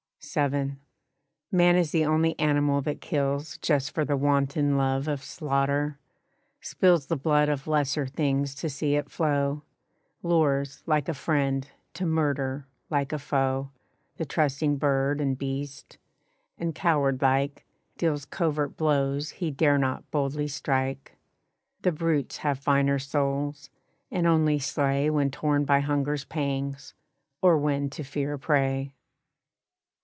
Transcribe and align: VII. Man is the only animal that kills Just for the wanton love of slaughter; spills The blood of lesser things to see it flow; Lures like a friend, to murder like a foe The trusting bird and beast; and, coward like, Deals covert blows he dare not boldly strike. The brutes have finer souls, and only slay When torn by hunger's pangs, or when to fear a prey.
VII. 0.35 0.75
Man 1.51 1.75
is 1.75 1.91
the 1.91 2.05
only 2.05 2.37
animal 2.37 2.79
that 2.83 3.01
kills 3.01 3.57
Just 3.57 3.89
for 3.91 4.05
the 4.05 4.15
wanton 4.15 4.77
love 4.77 5.07
of 5.07 5.23
slaughter; 5.23 5.97
spills 6.61 7.07
The 7.07 7.17
blood 7.17 7.49
of 7.49 7.65
lesser 7.67 8.05
things 8.05 8.53
to 8.55 8.69
see 8.69 8.93
it 8.93 9.09
flow; 9.09 9.63
Lures 10.21 10.83
like 10.85 11.09
a 11.09 11.15
friend, 11.15 11.67
to 11.95 12.05
murder 12.05 12.67
like 12.91 13.11
a 13.11 13.17
foe 13.17 13.71
The 14.17 14.25
trusting 14.25 14.77
bird 14.77 15.19
and 15.19 15.39
beast; 15.39 15.97
and, 16.59 16.75
coward 16.75 17.19
like, 17.23 17.65
Deals 17.97 18.25
covert 18.25 18.77
blows 18.77 19.31
he 19.31 19.49
dare 19.49 19.79
not 19.79 20.09
boldly 20.11 20.47
strike. 20.47 21.17
The 21.81 21.91
brutes 21.91 22.37
have 22.37 22.59
finer 22.59 22.99
souls, 22.99 23.71
and 24.11 24.27
only 24.27 24.59
slay 24.59 25.09
When 25.09 25.31
torn 25.31 25.65
by 25.65 25.79
hunger's 25.79 26.25
pangs, 26.25 26.93
or 27.41 27.57
when 27.57 27.89
to 27.89 28.03
fear 28.03 28.33
a 28.33 28.39
prey. 28.39 28.93